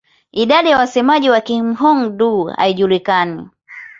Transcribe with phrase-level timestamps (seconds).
[0.31, 3.49] Idadi ya wasemaji wa Kihmong-Dô haijulikani.